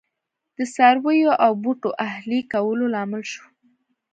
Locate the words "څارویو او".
0.73-1.51